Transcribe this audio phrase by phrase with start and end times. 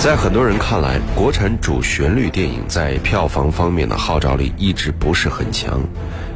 [0.00, 5.78] 在很多人看来，国产主旋律电影在票房方面的号召力一直不是很强，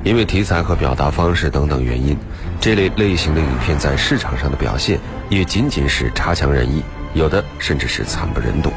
[0.02, 2.14] 因为题材和表达方式等等原因，
[2.60, 5.00] 这类类型的影片在市场上的表现
[5.30, 6.82] 也仅仅是差强人意，
[7.14, 8.70] 有的甚至是惨不忍睹。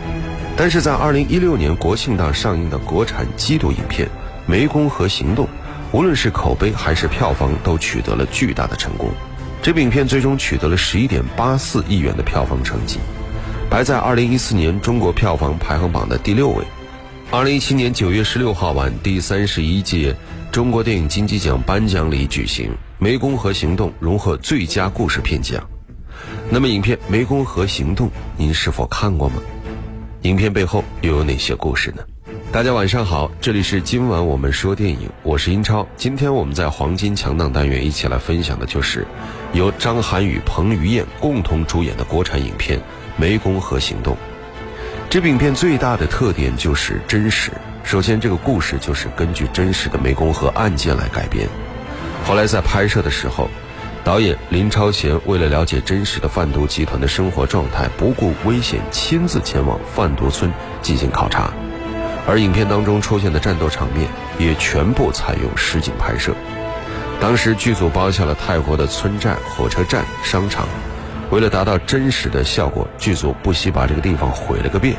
[0.56, 4.08] 但是在2016年国庆档上映的国产缉毒影片
[4.50, 5.46] 《湄公河行动》，
[5.92, 9.12] 无论是口碑还是票房都取得了巨大的成功。
[9.62, 13.00] 这部影片最终取得了11.84亿元的票房成绩。
[13.70, 16.64] 排在二零一四年中国票房排行榜的第六位。
[17.30, 20.16] 二零一七年九月十六号晚，第三十一届
[20.52, 22.72] 中国电影金鸡奖颁奖礼举行，
[23.06, 25.62] 《湄公河行动》荣获最佳故事片奖。
[26.50, 29.36] 那么，影片《湄公河行动》您是否看过吗？
[30.22, 32.02] 影片背后又有哪些故事呢？
[32.50, 35.86] 大家晚上好，这里是今晚我们说电影，我是英超。
[35.98, 39.06] 今天我们在黄金强档单元一起来分享的就是
[39.52, 42.80] 由张涵予、彭于晏共同主演的国产影片。
[43.20, 44.16] 湄公河行动，
[45.10, 47.52] 这部影片最大的特点就是真实。
[47.84, 51.50] 首先，这个故事就是根据真实的湄公河案件来改编。
[52.26, 53.50] 后来在拍摄的时候，
[54.06, 60.50] 导演林超贤为了了解真实的贩毒集团的生活状态，不顾危险，亲自前往贩毒村
[60.82, 61.52] 进行考察。
[62.28, 66.34] 而影片当中出现的战斗场面也全部采用实景拍摄。
[67.20, 70.68] 当时剧组包下了泰国的村寨、火车站、商场。
[71.30, 74.96] 为了达到真实的效果，剧组不惜把这个地方毁了个遍。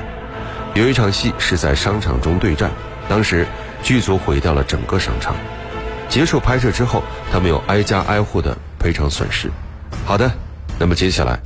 [0.74, 2.70] 有一场戏是在商场中对战，
[3.08, 3.46] 当时
[3.82, 5.34] 剧组毁掉了整个商场。
[6.08, 9.50] 结束拍摄之后，他们有挨家挨户的赔偿损失。
[10.04, 10.30] 好的，
[10.78, 11.38] 那么接下来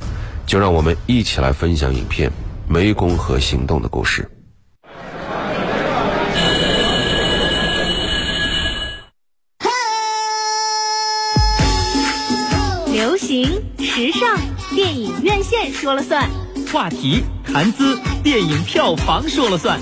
[0.45, 2.29] 就让我们一起来分享影片
[2.73, 4.32] 《湄公河行动》的故事。
[15.43, 16.29] 线说了算，
[16.71, 19.77] 话题谈资，电影票房说了算，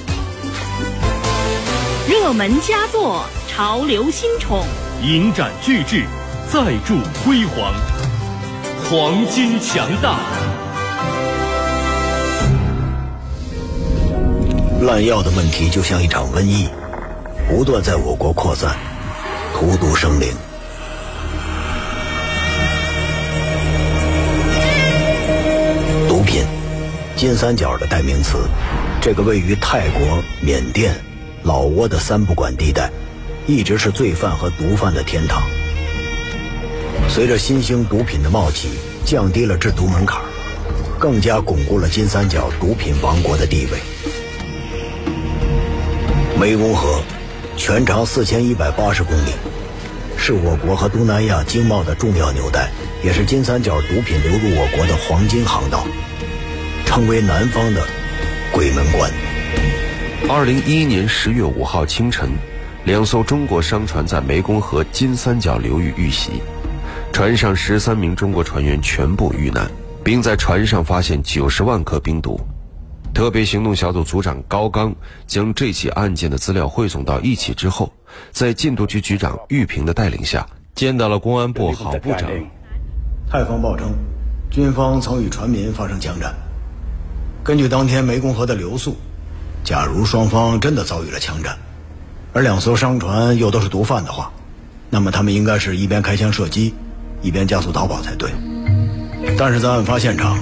[2.09, 4.63] 热门佳作，潮流新宠，
[5.03, 6.05] 影展巨制，
[6.51, 7.73] 再铸辉煌，
[8.89, 10.17] 黄金强大。
[14.81, 16.67] 滥药的问题就像一场瘟疫，
[17.47, 18.75] 不断在我国扩散，
[19.53, 20.33] 荼毒生灵。
[26.21, 26.43] 毒品
[27.15, 28.37] 金三角的代名词，
[29.01, 30.93] 这个位于泰国、缅甸、
[31.41, 32.91] 老挝的三不管地带，
[33.47, 35.41] 一直是罪犯和毒贩的天堂。
[37.09, 38.69] 随着新兴毒品的冒起，
[39.03, 40.21] 降低了制毒门槛，
[40.99, 43.79] 更加巩固了金三角毒品王国的地位。
[46.39, 47.01] 湄公河
[47.57, 49.31] 全长四千一百八十公里，
[50.15, 52.69] 是我国和东南亚经贸的重要纽带，
[53.03, 55.83] 也是金三角毒品流入我国的黄金航道。
[56.91, 57.87] 成为南方的
[58.51, 59.09] 鬼门关。
[60.27, 62.31] 二零一一年十月五号清晨，
[62.83, 66.43] 两艘中国商船在湄公河金三角流域遇袭，
[67.13, 69.71] 船上十三名中国船员全部遇难，
[70.03, 72.37] 并在船上发现九十万颗冰毒。
[73.13, 74.93] 特别行动小组组长高刚
[75.25, 77.93] 将这起案件的资料汇总到一起之后，
[78.33, 82.29] 在禁毒局局长玉平的带领下，见到了公安部郝部长。
[83.29, 83.93] 泰方报称，
[84.49, 86.35] 军方曾与船民发生枪战。
[87.43, 88.95] 根据当天湄公河的流速，
[89.63, 91.57] 假如双方真的遭遇了枪战，
[92.33, 94.31] 而两艘商船又都是毒贩的话，
[94.91, 96.75] 那么他们应该是一边开枪射击，
[97.23, 98.29] 一边加速逃跑才对。
[99.39, 100.37] 但是在案发现场，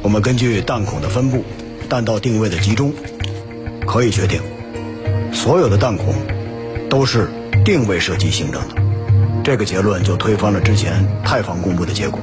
[0.00, 1.44] 我们根据弹孔的分布、
[1.88, 2.94] 弹道定位的集中，
[3.84, 4.40] 可以确定，
[5.32, 6.14] 所有的弹孔
[6.88, 7.28] 都是
[7.64, 8.76] 定位射击形成的。
[9.42, 12.20] 这个结论就推翻了之前泰方公布的结果。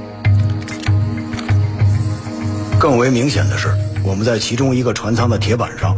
[2.79, 3.69] 更为明显的是。
[4.05, 5.97] 我们在其中一个船舱的铁板上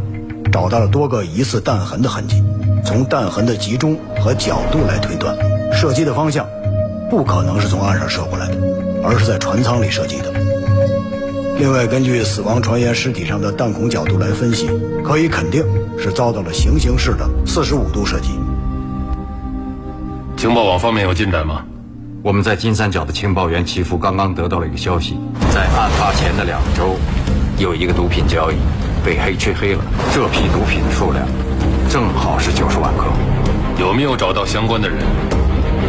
[0.50, 2.42] 找到了多个疑似弹痕的痕迹，
[2.86, 5.36] 从弹痕的集中和角度来推断，
[5.74, 6.48] 射击的方向
[7.10, 8.58] 不可能是从岸上射过来的，
[9.04, 10.32] 而是在船舱里射击的。
[11.60, 14.70] 另外，根据死亡船员尸体上的弹孔角度来分析，
[15.04, 15.62] 可以肯定
[16.00, 18.40] 是遭到了行刑式的四十五度射击。
[20.38, 21.66] 情报网方面有进展吗？
[22.24, 25.20] 我们在金三角的情报员齐福刚刚得到了一个消息，
[25.54, 26.96] 在案发前的两周。
[27.58, 28.56] 有一个毒品交易
[29.04, 29.84] 被黑吃黑了，
[30.14, 31.26] 这批毒品的数量
[31.90, 33.06] 正好是九十万克。
[33.80, 35.00] 有没有找到相关的人？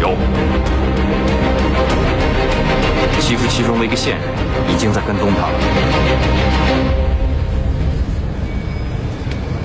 [0.01, 0.17] 有，
[3.21, 4.27] 欺负其中的一个线人
[4.73, 5.53] 已经在跟踪他了。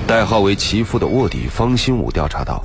[0.06, 2.62] 代号为其父的卧底方新武调查到，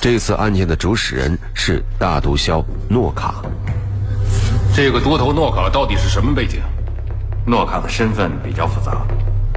[0.00, 3.36] 这次案件的主使人是大毒枭诺卡。
[4.74, 6.60] 这个多头诺卡到底是什么背景？
[7.44, 9.04] 诺卡的身份比较复杂，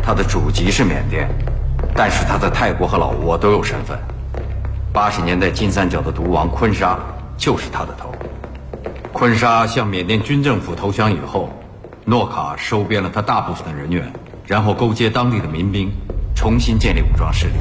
[0.01, 1.29] 他的祖籍是缅甸，
[1.93, 3.97] 但是他在泰国和老挝都有身份。
[4.91, 6.97] 八十年代金三角的毒王坤沙
[7.37, 8.11] 就是他的头。
[9.13, 11.49] 坤沙向缅甸军政府投降以后，
[12.05, 14.11] 诺卡收编了他大部分的人员，
[14.47, 15.91] 然后勾结当地的民兵，
[16.35, 17.53] 重新建立武装势力。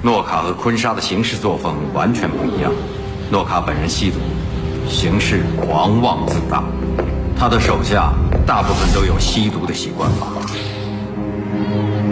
[0.00, 2.72] 诺卡和坤沙的行事作风完全不一样。
[3.30, 4.18] 诺卡本人吸毒，
[4.88, 6.64] 行事狂妄自大，
[7.38, 8.12] 他的手下
[8.46, 10.26] 大部分都有吸毒的习惯吧。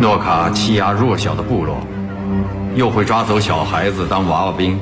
[0.00, 1.76] 诺卡欺压弱小的部落。
[2.76, 4.78] 又会抓走小孩子当娃娃兵，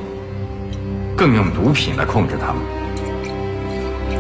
[1.16, 2.56] 更用毒品来控制他们。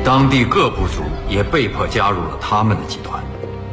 [0.02, 3.22] 当地各部族也被迫加入了他们的集团。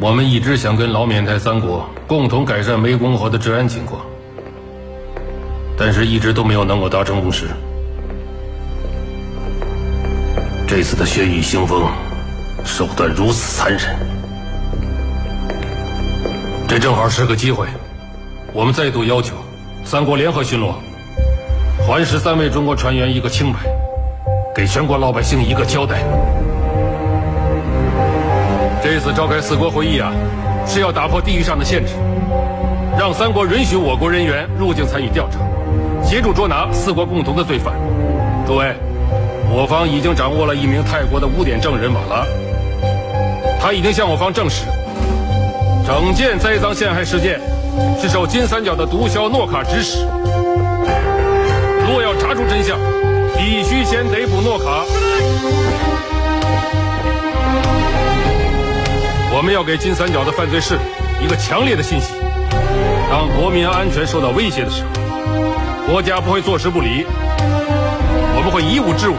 [0.02, 4.02] 我们一直想跟老缅泰三国共同改善湄公河的治安情况，
[5.78, 7.48] 但是一直都没有能够达成共识。
[10.68, 11.90] 这次的血雨腥风，
[12.66, 13.96] 手段如此残忍，
[16.68, 17.68] 这正好是个机会，
[18.52, 19.36] 我们再度要求。
[19.86, 20.74] 三国联合巡逻，
[21.88, 23.60] 还十三位中国船员一个清白，
[24.54, 26.04] 给全国老百姓一个交代。
[28.84, 30.12] 这次召开四国会议啊，
[30.66, 31.94] 是要打破地域上的限制，
[32.98, 35.38] 让三国允许我国人员入境参与调查，
[36.04, 37.76] 协助捉拿四国共同的罪犯。
[38.46, 38.76] 诸位，
[39.50, 42.26] 我方已经掌握了一名泰国的污点证人瓦拉，
[43.66, 44.64] 他已经向我方证实，
[45.88, 47.42] 整件栽赃陷害事件。
[48.00, 50.06] 是受金三角的毒枭诺卡指使。
[51.88, 52.78] 若要查出真相，
[53.36, 54.86] 必须先逮捕诺卡。
[59.34, 60.82] 我们要给金三角的犯罪势力
[61.26, 62.14] 一个强烈的信息：
[63.10, 67.04] 当国民安全受到威胁的时候，国家不会坐视不理。
[67.10, 69.16] 我们会以武治武，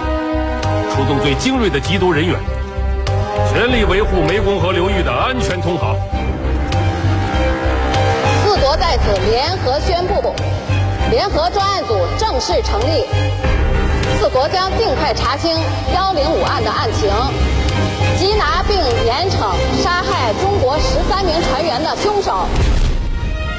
[0.95, 2.39] 出动最精锐的缉毒人员，
[3.53, 5.97] 全力维护湄公河流域的安全通航。
[8.45, 10.35] 四国在此联合宣布，
[11.11, 13.05] 联合专案组正式成立。
[14.19, 15.53] 四国将尽快查清
[15.95, 17.11] 幺零五案的案情，
[18.19, 19.53] 缉拿并严惩
[19.83, 22.47] 杀害中国十三名船员的凶手。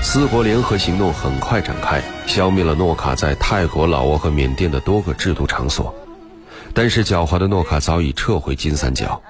[0.02, 5.94] 四国联合行动很快展开，消灭了诺卡在泰国、老挝和缅甸的多个制毒场所。
[6.74, 9.22] 但是狡猾的诺卡早已撤回金三角。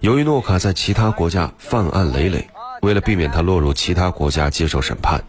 [0.00, 2.48] 由于诺卡在其他国家犯案累累。
[2.82, 5.22] 为了避免他落入其他国家接受审判，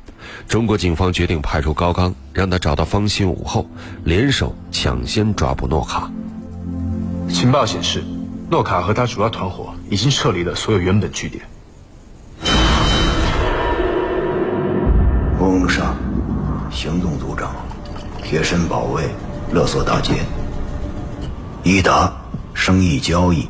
[0.47, 3.67] 中国警方决定派出高刚，让他找到方新武后，
[4.03, 6.11] 联手抢先抓捕诺卡。
[7.29, 8.03] 情报显示，
[8.49, 11.43] 诺卡和他主要团伙已经撤离了所有原本据点。
[15.39, 15.93] 翁沙，
[16.71, 17.53] 行动组长，
[18.23, 19.03] 贴身保卫，
[19.51, 20.13] 勒索大街。
[21.61, 22.11] 伊达，
[22.55, 23.47] 生意交易。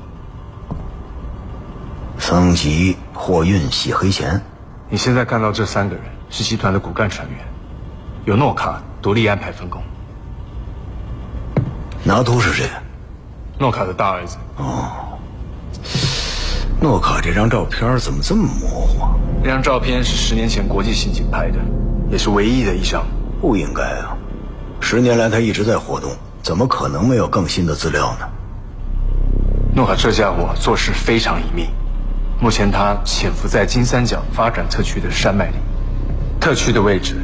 [2.25, 2.95] 桑吉。
[3.13, 4.41] 货运洗黑钱，
[4.89, 7.37] 你现在看到这三个人是集团的骨干成员，
[8.23, 9.83] 由诺卡独立安排分工。
[12.01, 12.65] 拿督是谁？
[13.59, 14.37] 诺卡的大儿子。
[14.55, 15.19] 哦，
[16.79, 19.05] 诺卡这张照片怎么这么模糊？
[19.43, 21.59] 这张照片是十年前国际刑警拍的，
[22.09, 23.05] 也是唯一的一张。
[23.41, 24.15] 不应该啊，
[24.79, 26.09] 十年来他一直在活动，
[26.41, 28.25] 怎么可能没有更新的资料呢？
[29.75, 31.67] 诺卡这家伙做事非常隐秘。
[32.43, 35.53] 目前他潜伏在金三角发展特区的山脉里，
[36.41, 37.15] 特区的位置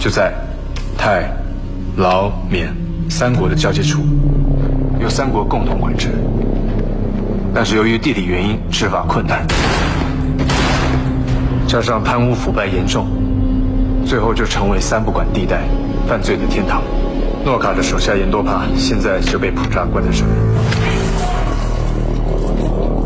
[0.00, 0.34] 就在
[0.98, 1.30] 泰、
[1.96, 2.74] 老、缅
[3.08, 4.00] 三国的交界处，
[5.00, 6.08] 由三国共同管制。
[7.54, 9.46] 但是由于地理原因，执法困难，
[11.68, 13.06] 加上贪污腐败严重，
[14.04, 15.60] 最后就成为三不管地带，
[16.08, 16.82] 犯罪的天堂。
[17.44, 20.30] 诺卡的手下严多帕现在就被普扎关在这里。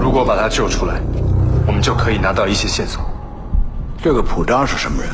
[0.00, 0.94] 如果把他救出来，
[1.66, 3.02] 我们就可以拿到一些线索。
[4.02, 5.10] 这个普扎是什么人？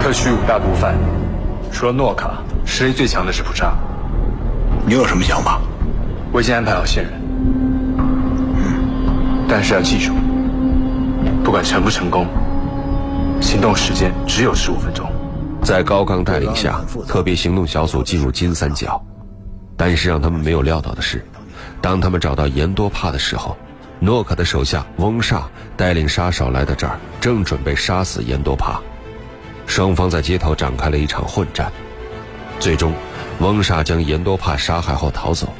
[0.00, 0.94] 特区五大毒贩，
[1.72, 3.72] 除了诺卡，实力最强的是普扎。
[4.86, 5.60] 你有什么想法？
[6.32, 7.12] 我已经安排好线人。
[7.98, 10.12] 嗯，但是要记住，
[11.44, 12.26] 不管成不成功，
[13.40, 15.10] 行动时间只有十五分钟。
[15.62, 19.00] 在高刚带领下，特别行动小组进入金三角，
[19.76, 21.24] 但是让他们没有料到的是，
[21.80, 23.56] 当他们找到严多帕的时候。
[24.02, 25.44] 诺卡的手下翁煞
[25.76, 28.80] 带领杀手来到这儿，正准备杀死严多帕。
[29.64, 31.70] 双方在街头展开了一场混战，
[32.58, 32.92] 最终，
[33.38, 35.54] 翁煞将严多帕杀害后逃走，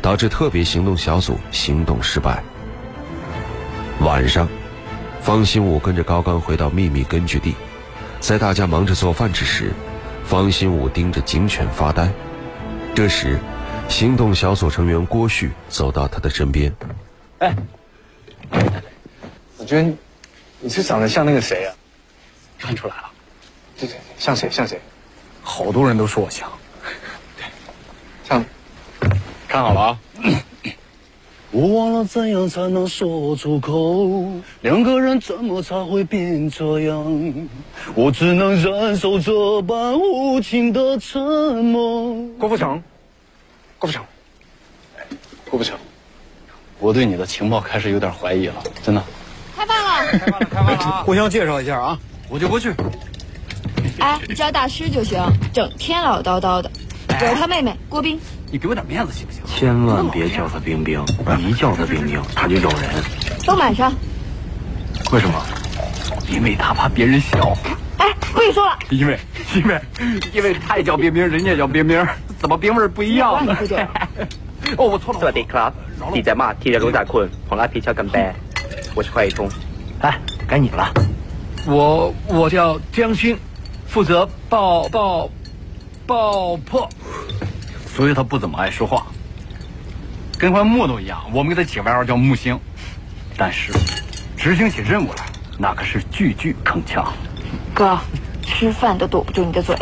[0.00, 2.42] 导致特别行动小组行动失败。
[4.00, 4.48] 晚上，
[5.20, 7.54] 方新武跟着高刚回到秘密根据地，
[8.20, 9.70] 在大家忙着做饭之时，
[10.24, 12.10] 方新武盯着警犬发呆。
[12.94, 13.38] 这时，
[13.86, 16.74] 行动小组成员郭旭走到他的身边，
[17.40, 17.54] 哎。
[19.56, 19.96] 子君，
[20.60, 21.74] 你是长得像那个谁啊？
[22.58, 23.10] 看出来了，
[23.78, 24.80] 对对对，像谁像谁？
[25.42, 26.50] 好多人都说我像。
[27.36, 27.44] 对
[28.28, 28.44] 像，
[29.48, 29.98] 看好了啊！
[31.50, 37.48] 我忘了怎样才能说出口，两个人怎么才会变这样？
[37.94, 42.26] 我只能忍受这般无情的沉默。
[42.38, 42.82] 郭富城，
[43.78, 44.04] 郭富城，
[45.50, 45.78] 郭富城，
[46.81, 49.03] 我对你的情报开始有点怀疑了，真的。
[49.55, 51.03] 开饭了，开饭了，开饭了啊！
[51.03, 51.97] 互相介绍一下啊，
[52.29, 52.71] 我就不去。
[53.99, 55.19] 哎，你叫大师就行，
[55.51, 56.69] 整天唠叨叨的。
[57.09, 58.19] 我是他妹妹郭冰，
[58.51, 59.41] 你给我点面子行不行？
[59.47, 61.03] 千万别叫他冰冰，
[61.39, 62.89] 一叫他冰冰他就咬人。
[63.45, 63.91] 都满上。
[65.11, 65.43] 为什么？
[66.29, 67.57] 因为他怕别人笑。
[67.97, 68.77] 哎，不许说了。
[68.91, 69.17] 因为，
[69.55, 69.81] 因为，
[70.33, 72.05] 因为他也叫冰冰，人家叫冰冰，
[72.37, 73.57] 怎么冰味不一样呢？
[74.77, 75.19] 哦，我错了。
[75.19, 75.71] สวัสดีครับ
[76.10, 78.32] 你在骂铁着狗仔困黄拉皮翘干杯
[78.94, 79.48] 我是快异通
[80.00, 80.18] 哎
[80.48, 80.92] 该你了。
[81.66, 83.38] 我我叫江星
[83.86, 85.30] 负责爆爆
[86.06, 86.88] 爆破
[87.86, 89.06] 所以他不怎么爱说话
[90.38, 92.58] 跟块木头一样我们给他起外号叫木星。
[93.36, 93.72] 但是
[94.36, 95.24] 执行起任务来
[95.58, 97.06] 那可是句句铿锵
[97.72, 97.98] 哥
[98.42, 99.76] 吃饭都堵不住你的嘴。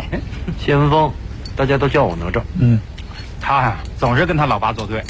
[0.59, 1.11] 谢文峰
[1.55, 2.79] 大家都叫我哪吒嗯。
[3.41, 5.03] 他呀总是跟他老爸作对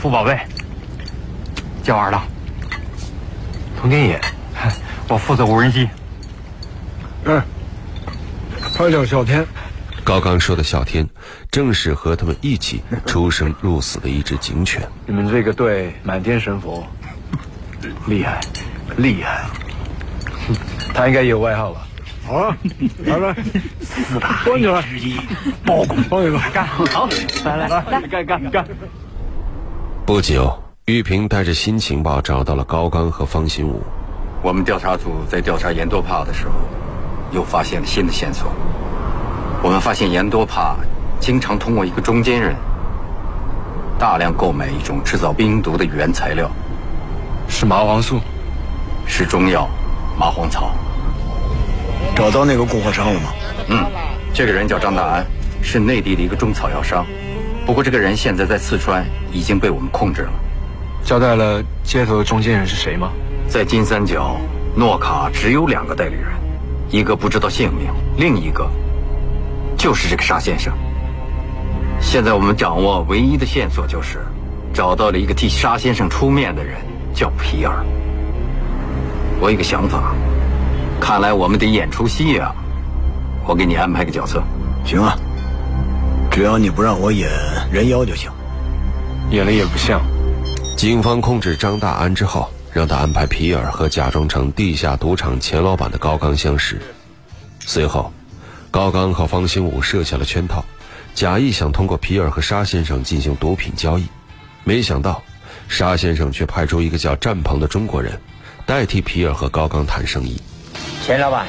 [0.00, 0.38] 傅宝贝，
[1.82, 2.22] 叫完了。
[3.82, 4.20] 佟天野，
[5.08, 5.88] 我负责无人机。
[7.24, 7.42] 嗯，
[8.76, 9.44] 他叫小天。
[10.04, 11.08] 高刚说的小天，
[11.50, 14.80] 正是和他们一起出生入死的一只警犬。
[15.06, 16.86] 你们这个队满天神佛，
[18.06, 18.40] 厉害，
[18.96, 19.44] 厉害。
[20.94, 21.80] 他应该也有外号吧？
[22.24, 22.56] 好啊，
[23.04, 23.36] 来来，
[23.82, 25.16] 四大端起来之一，
[25.64, 27.08] 包公，包一个干好，
[27.44, 28.66] 来来来，干干干。
[30.06, 33.82] 不久，玉萍带着新情报找到了高刚和方新武。
[34.40, 36.52] 我们调查组在调查严多帕的时候，
[37.32, 38.48] 又发现了新的线索。
[39.64, 40.76] 我们发现严多帕
[41.18, 42.54] 经常通过一个中间人，
[43.98, 46.48] 大量购买一种制造冰毒的原材料，
[47.48, 48.20] 是麻黄素，
[49.08, 49.68] 是中药
[50.16, 50.70] 麻黄草。
[52.14, 53.30] 找到那个供货商了吗？
[53.70, 53.84] 嗯，
[54.32, 55.26] 这个人叫张大安，
[55.60, 57.04] 是内地的一个中草药商。
[57.66, 60.32] 不过这个人现在在四川已经被我们控制了。
[61.04, 63.10] 交代了接头的中间人是谁吗？
[63.48, 64.36] 在金三角，
[64.76, 66.28] 诺卡只有两个代理人，
[66.90, 68.70] 一个不知道姓名，另一个
[69.76, 70.72] 就是这个沙先生。
[72.00, 74.20] 现在我们掌握唯一的线索就是，
[74.72, 76.76] 找到了一个替沙先生出面的人，
[77.12, 77.84] 叫皮尔。
[79.40, 80.14] 我有个想法，
[81.00, 82.54] 看来我们得演出戏啊！
[83.44, 84.40] 我给你安排个角色。
[84.84, 85.16] 行啊，
[86.36, 87.30] 只要你不让我演
[87.72, 88.30] 人妖就行。
[89.30, 90.02] 演了也不像。
[90.76, 96.78] 警方控制张大安之后，让他安排皮尔和假装成地下赌场钱老板的高刚相识。
[97.60, 98.12] 随后，
[98.70, 100.62] 高刚和方兴武设下了圈套，
[101.14, 104.06] 假意想通过皮尔和沙先生进行毒品交易。
[104.62, 105.22] 没想到，
[105.70, 108.20] 沙先生却派出一个叫战鹏的中国人，
[108.66, 110.38] 代替皮尔和高刚谈生意。
[111.02, 111.46] 钱老板，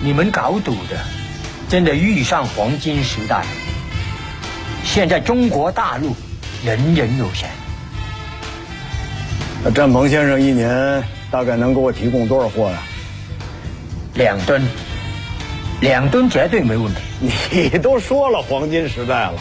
[0.00, 0.96] 你们搞赌的，
[1.68, 3.65] 真的遇上黄金时代了。
[4.86, 6.14] 现在中国大陆
[6.64, 7.50] 人人有钱。
[9.62, 12.78] 那战鹏先生一年大概能给我提供多少货呀？
[14.14, 14.62] 两吨，
[15.82, 17.00] 两吨绝对没问题。
[17.72, 19.34] 你都说了黄金时代了，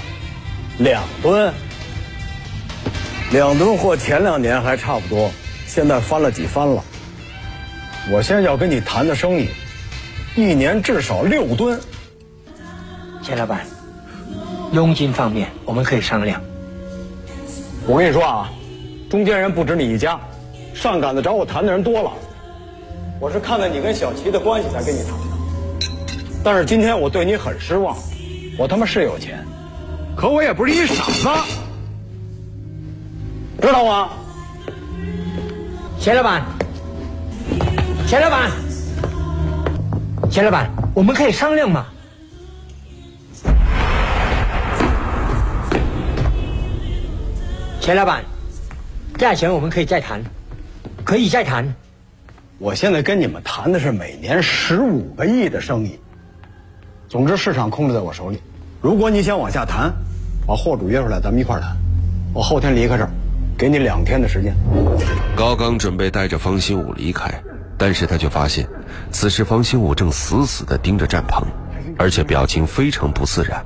[0.79, 1.53] 两吨，
[3.31, 5.31] 两吨货前两年还差不多，
[5.67, 6.83] 现在翻了几番了。
[8.11, 9.47] 我现在要跟你谈的生意，
[10.35, 11.79] 一年至少六吨。
[13.23, 13.65] 钱老板，
[14.75, 16.39] 佣金方面我们可以商量。
[17.87, 18.49] 我跟你说啊，
[19.09, 20.19] 中间人不止你一家，
[20.73, 22.11] 上赶子找我谈的人多了。
[23.19, 25.17] 我是看在你跟小齐的关系才跟你谈的，
[26.43, 27.95] 但是今天我对你很失望。
[28.57, 29.43] 我他妈是有钱，
[30.15, 31.29] 可我也不是一傻子，
[33.61, 34.09] 知道吗？
[35.99, 36.43] 钱老板，
[38.05, 38.51] 钱老板，
[40.29, 41.85] 钱老板，我们可以商量吗？
[47.85, 48.25] 钱老板，
[49.15, 50.23] 价钱我们可以再谈，
[51.03, 51.75] 可以再谈。
[52.57, 55.99] 我现在跟你们谈的是每年十五个亿的生意。
[57.07, 58.41] 总之，市场控制在我手里。
[58.81, 59.93] 如果你想往下谈，
[60.47, 61.77] 把货主约出来，咱们一块谈。
[62.33, 63.09] 我后天离开这儿，
[63.55, 64.55] 给你两天的时间。
[65.35, 67.31] 高刚准备带着方新武离开，
[67.77, 68.67] 但是他却发现，
[69.11, 71.45] 此时方新武正死死地盯着战鹏，
[71.99, 73.63] 而且表情非常不自然。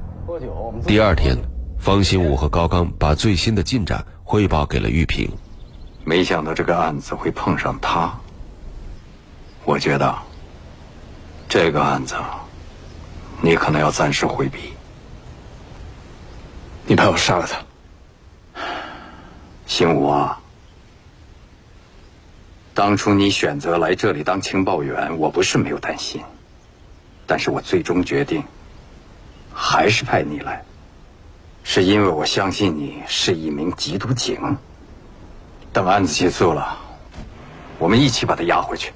[0.86, 1.38] 第二天，
[1.79, 5.31] 方兴武和高刚把最新的进展汇报给了玉萍。
[6.03, 8.13] 没想到这个案子会碰上他。
[9.63, 10.13] 我觉得
[11.48, 12.15] 这个案子
[13.41, 14.74] 你可能要暂时回避。
[16.86, 18.62] 你派我杀了他，
[19.65, 20.39] 星武啊！
[22.74, 26.21] 当初你选择来这里当情报员，我不是没有担心，
[27.27, 28.43] 但是我最终决定
[29.53, 30.63] 还是派你来，
[31.72, 34.58] 是因为我相信你是一名缉毒警。
[35.72, 36.80] 等案子结束了，
[37.78, 38.92] 我们一起把他押回去。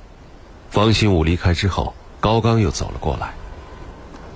[0.72, 3.32] 方新武离开之后，高刚又走了过来。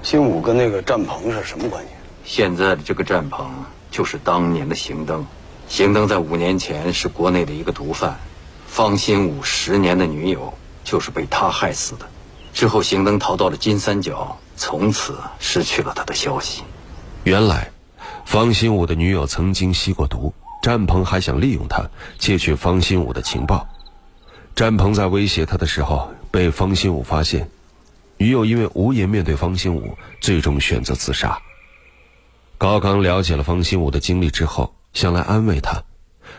[0.03, 1.89] 新武跟那个战鹏是什么关系？
[2.25, 3.49] 现在的这个战鹏
[3.89, 5.25] 就是当年的邢登，
[5.67, 8.19] 邢登在五年前是国内的一个毒贩。
[8.67, 10.53] 方新武十年的女友
[10.83, 12.05] 就是被他害死的。
[12.53, 16.61] 之后，邢登逃到了金三角，从此失去了他的消息。
[17.23, 17.71] 原来，
[18.27, 21.81] 方新武的女友曾经吸过毒，战鹏还想利用她
[22.19, 23.65] 窃取方新武的情报。
[24.53, 27.49] 战鹏在威胁他的时候被方新武发现，
[28.17, 31.39] 女友因为无颜面对方新武，最终选择自杀。
[32.57, 35.81] 高刚了解了方新武的经历之后，想来安慰他，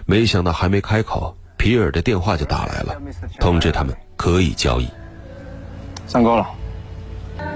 [0.05, 1.35] 没想到还没开口。
[1.57, 3.01] 皮尔的电话就打来了，
[3.41, 4.87] 通知他们可以交易。
[6.07, 6.47] 上钩了。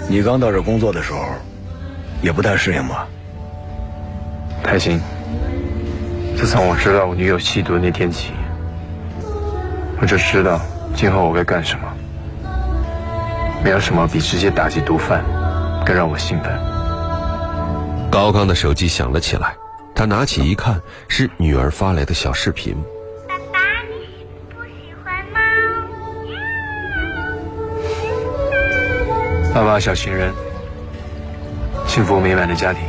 [0.09, 1.23] 你刚到这工作的时候，
[2.23, 3.07] 也不太适应吧？
[4.63, 5.01] 开心。
[6.37, 8.33] 自从我知道我女友吸毒那天起，
[10.01, 10.61] 我就知道
[10.95, 11.89] 今后我该干什么。
[13.63, 15.23] 没有什么比直接打击毒贩
[15.87, 16.53] 更让我兴奋。
[18.11, 19.55] 高刚的手机响了起来，
[19.95, 22.77] 他拿起一看，是女儿发来的小视频。
[29.55, 30.33] 爸爸，小情人，
[31.87, 32.83] 幸福美满的家庭。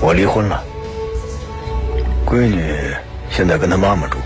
[0.00, 0.62] 我离婚了，
[2.24, 2.94] 闺女
[3.30, 4.18] 现在跟她妈妈住。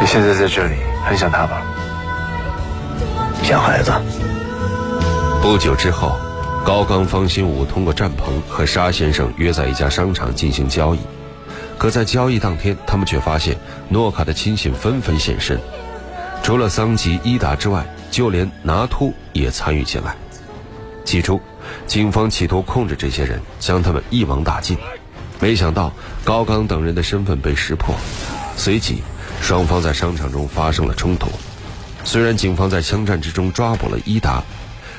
[0.00, 1.62] 你现在在这里，很想她吧？
[3.42, 3.92] 想孩子。
[5.42, 6.16] 不久之后，
[6.64, 11.00] 高刚、方新武通过战鹏和沙先生约在一家商场进行交易。
[11.76, 13.56] 可在交易当天，他们却发现
[13.88, 15.58] 诺卡的亲信纷纷现身。
[16.42, 20.14] 除了桑吉、伊达之外，就连拿秃也参与进来。
[21.04, 21.40] 起初，
[21.86, 24.76] 警方企图控制这些人，将他们一网打尽。
[25.40, 25.92] 没想到
[26.24, 27.94] 高刚等人的身份被识破，
[28.56, 29.02] 随即
[29.40, 31.28] 双方在商场中发生了冲突。
[32.04, 34.42] 虽然警方在枪战之中抓捕了伊达，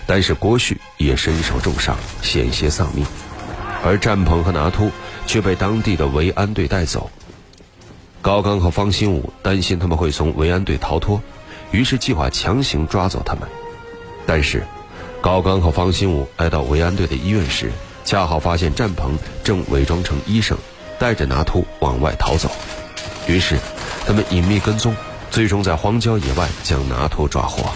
[0.05, 3.05] 但是郭旭也身受重伤，险些丧命。
[3.83, 4.91] 而战鹏和拿秃
[5.25, 7.09] 却被当地的维安队带走。
[8.21, 11.21] 高刚和方新武担心他们会从维安队逃脱，
[11.71, 13.47] 于是计划强行抓走他们。
[14.25, 14.65] 但是，
[15.21, 17.71] 高刚和方新武来到维安队的医院时，
[18.05, 20.57] 恰好发现战鹏正伪装成医生，
[20.97, 22.49] 带着拿秃往外逃走。
[23.27, 23.57] 于是，
[24.05, 24.95] 他们隐秘跟踪，
[25.29, 27.69] 最终在荒郊野外将拿秃抓获。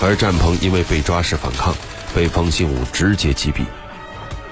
[0.00, 1.74] 而战鹏因为被抓时反抗，
[2.14, 3.64] 被方新武直接击毙。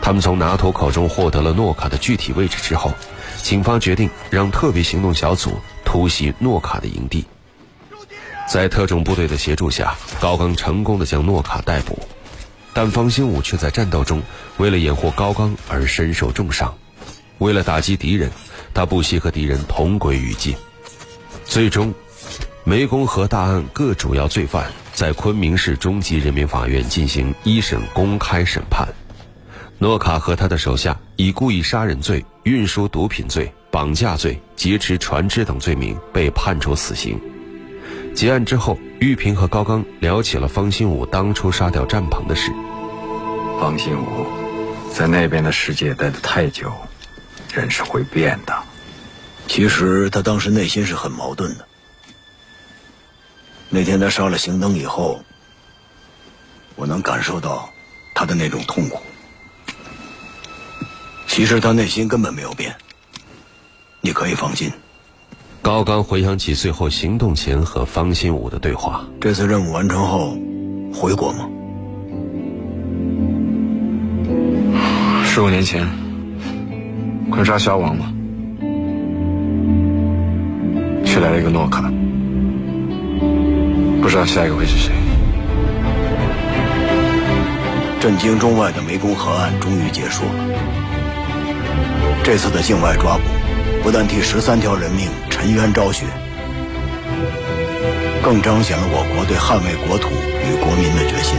[0.03, 2.93] 他们从拿秃口中获得了诺卡的具体位置之后。
[3.43, 5.53] 警方决定让特别行动小组
[5.85, 7.25] 突袭诺卡的营地，
[8.51, 11.97] 在特种部队的协助下，高刚成功的将诺卡逮捕，
[12.75, 14.21] 但方兴武却在战斗中
[14.57, 16.77] 为了掩护高刚而身受重伤。
[17.39, 18.29] 为了打击敌人，
[18.75, 20.57] 他不惜和敌人同归于尽。
[21.45, 21.95] 最终，
[22.67, 28.85] 湄公河大案各主要罪犯在昆明市中级人民法院进行一审公开审判。
[29.79, 37.17] 诺卡和他的手下以故意杀人罪、运输毒品罪、绑架罪、劫持船只等罪名被判处死刑。
[38.21, 42.53] 结案之后，玉萍和高刚聊起了方新武当初杀掉战鹏的事。
[43.59, 44.27] 方新武
[44.93, 46.71] 在那边的世界待得太久，
[47.55, 48.55] 人是会变的。
[49.49, 51.67] 其实他当时内心是很矛盾的。
[53.71, 55.25] 那天他杀了邢登以后，
[56.77, 57.73] 我能感受到
[58.15, 59.01] 他的那种痛苦。
[61.27, 62.77] 其实他内心根本没有变，
[64.03, 64.71] 你可以放心。
[65.63, 69.05] 高刚回想起最后行动前和方新武的对话。
[69.21, 70.35] 这次任务完成后，
[70.95, 71.49] 回国吗？
[75.23, 75.87] 十五年前，
[77.31, 78.13] 快杀消亡了，
[81.05, 81.93] 却来了一个诺卡，
[84.03, 84.95] 不知道下一个会是谁。
[88.01, 90.31] 震惊中外的湄公河案终于结束了。
[92.25, 93.23] 这次的境外抓捕，
[93.83, 96.05] 不但替十三条人命沉冤昭雪，
[98.23, 101.39] 更彰显了我国对捍卫国土与国民的决心。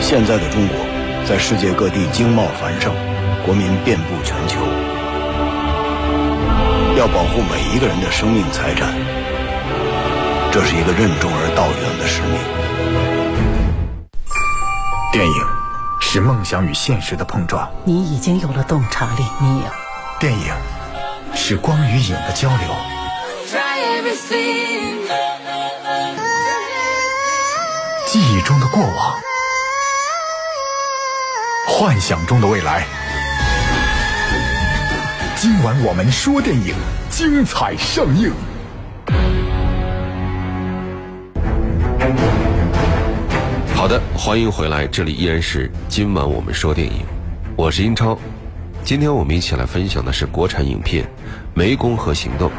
[0.00, 0.76] 现在的中国，
[1.26, 2.94] 在世界各地经贸繁盛，
[3.44, 4.58] 国民遍布全球。
[6.96, 8.92] 要保护每一个人的生命财产，
[10.50, 12.40] 这是一个任重而道远的使命。
[15.12, 15.46] 电影
[16.00, 19.89] 是梦想与现实的碰撞，你已经有了洞察力，你有。
[20.20, 20.52] 电影
[21.34, 22.68] 是光与影的交流，
[28.06, 29.18] 记忆中的过往，
[31.66, 32.84] 幻想中的未来。
[35.36, 36.74] 今晚我们说电影，
[37.08, 38.30] 精彩上映。
[43.74, 47.06] 好的，欢迎回来，这里依然是今晚我们说电影，
[47.56, 48.18] 我是英超。
[48.90, 51.08] 今天我们一起来分享的是国产影片
[51.56, 52.50] 《湄公河行动》。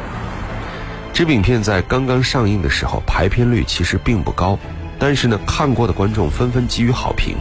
[1.12, 4.58] 这部影片在刚刚上映的时候排片率其实并不高，
[4.98, 7.36] 但是呢，看过的观众纷纷给予好评，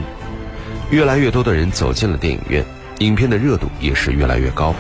[0.90, 2.66] 越来越多的人走进了电影院，
[3.00, 4.76] 影片的热度也是越来越高。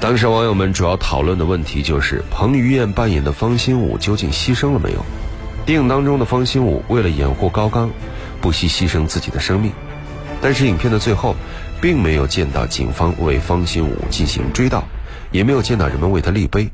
[0.00, 5.04] 当时网友们主要讨论的问题就是彭于晏扮演的方心武究竟牺牲了没有？
[5.64, 7.88] 电影当中的方心武为了掩护高刚，
[8.40, 9.70] 不惜牺牲自己的生命，
[10.40, 11.36] 但是影片的最后，
[11.82, 14.80] 并没有见到警方为方兴武进行追悼，
[15.32, 16.70] 也没有见到人们为他立碑。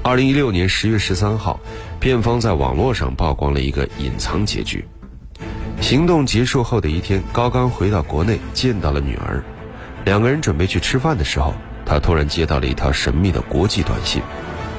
[0.00, 1.58] 二零一六年十月十三号，
[1.98, 4.84] 片方在网络上曝光了一个隐藏结局。
[5.80, 9.42] 行动结束后的一天，高刚回到国内见到了女儿，
[10.04, 11.52] 两个人准备去吃饭的时候。
[11.84, 14.22] 他突然接到了一条神秘的国际短信，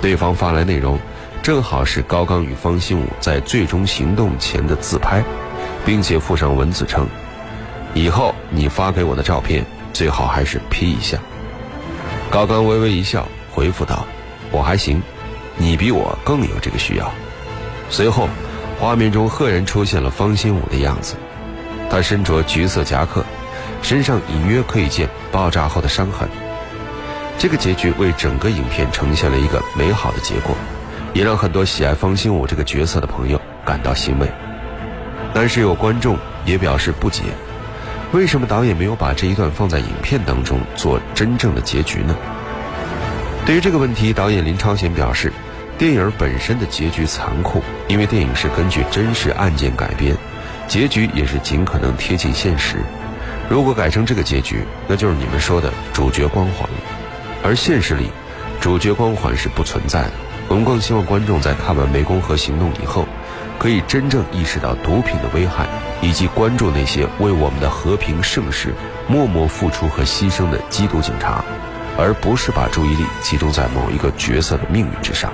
[0.02, 0.98] 对方发来内容，
[1.44, 5.22] 正好是高刚与方兴武在最终行动前的自拍，
[5.86, 7.06] 并且附上文字称
[7.94, 11.18] ：“以后你发给我的照片最好还是 P 一下。”
[12.30, 14.06] 高刚微微一笑，回复道
[14.52, 15.02] ：“我还行，
[15.58, 17.12] 你比我更有这个需要。”
[17.90, 18.28] 随后，
[18.80, 21.16] 画面中赫然出现了方兴武的样子，
[21.90, 23.24] 他身着橘色夹克，
[23.82, 26.28] 身上隐约可以见爆炸后的伤痕。
[27.38, 30.56] 这个结局为整个影片呈现了一个美好的结果，
[31.14, 34.28] 也让很多喜爱方兴武这个角色的朋友感到欣慰。
[35.34, 37.24] 但是有观众也表示不解：
[38.14, 42.16] 为什么导演没有把这一段放在影片当中做真正的结局呢？
[43.44, 45.34] 对于这个问题，导演林超贤表示，
[45.80, 50.16] 电影本身的结局残酷，因为电影是根据真实案件改编，
[50.68, 52.78] 结局也是尽可能贴近现实。
[53.50, 56.70] 如果改成这个结局，那就是你们说的主角光环。
[57.44, 58.12] 而现实里，
[58.62, 60.12] 主角光环是不存在的。
[60.50, 63.08] 我们更希望观众在看完《湄公河行动》以后，
[63.64, 65.66] 可以真正意识到毒品的危害，
[66.02, 68.74] 以及关注那些为我们的和平盛世
[69.08, 71.42] 默默付出和牺牲的缉毒警察，
[71.98, 75.32] 而不是把注意力集中在某一个角色的命运之上。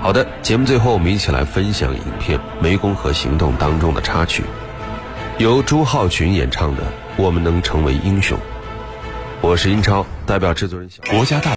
[0.00, 4.44] 好的，节目最后我们一起来分享影片《湄公河行动》当中的插曲，
[5.38, 6.82] 由朱浩群演唱的
[7.16, 8.38] 《我们能成为英雄》。
[9.40, 11.50] 我是英超，代表制作人小国家大。